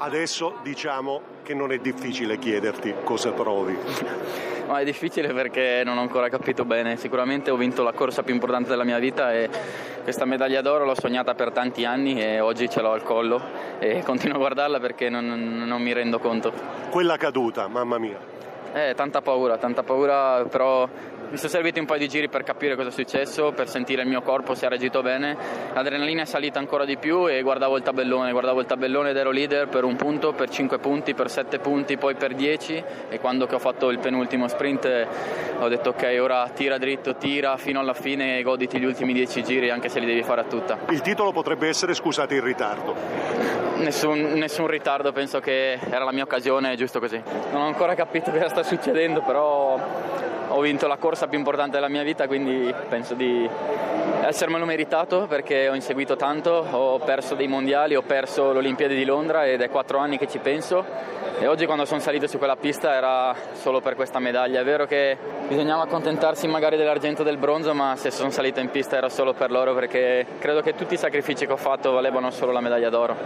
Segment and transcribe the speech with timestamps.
[0.00, 3.76] Adesso diciamo che non è difficile chiederti cosa provi.
[4.68, 6.96] Ma è difficile perché non ho ancora capito bene.
[6.96, 9.50] Sicuramente ho vinto la corsa più importante della mia vita e
[10.04, 13.42] questa medaglia d'oro l'ho sognata per tanti anni e oggi ce l'ho al collo
[13.80, 16.52] e continuo a guardarla perché non, non mi rendo conto.
[16.90, 18.18] Quella caduta, mamma mia.
[18.78, 20.88] Eh, tanta paura, tanta paura, però
[21.30, 24.08] mi sono serviti un paio di giri per capire cosa è successo, per sentire il
[24.08, 25.36] mio corpo se ha reagito bene.
[25.74, 29.32] L'adrenalina è salita ancora di più e guardavo il tabellone, guardavo il tabellone ed ero
[29.32, 33.48] leader per un punto, per cinque punti, per sette punti, poi per dieci e quando
[33.50, 35.06] ho fatto il penultimo sprint
[35.58, 39.42] ho detto ok, ora tira dritto, tira fino alla fine e goditi gli ultimi dieci
[39.42, 40.78] giri anche se li devi fare a tutta.
[40.90, 43.56] Il titolo potrebbe essere scusate il ritardo.
[43.78, 47.20] Nessun, nessun, ritardo, penso che era la mia occasione, giusto così.
[47.52, 49.80] Non ho ancora capito cosa sta succedendo, però
[50.48, 53.48] ho vinto la corsa più importante della mia vita, quindi penso di
[54.22, 59.46] essermelo meritato perché ho inseguito tanto, ho perso dei mondiali, ho perso l'Olimpiade di Londra
[59.46, 60.84] ed è quattro anni che ci penso
[61.40, 64.60] e oggi quando sono salito su quella pista era solo per questa medaglia.
[64.60, 65.16] È vero che
[65.46, 69.32] bisognava accontentarsi magari dell'argento e del bronzo, ma se sono salito in pista era solo
[69.32, 72.90] per loro perché credo che tutti i sacrifici che ho fatto valevano solo la medaglia
[72.90, 73.16] d'oro.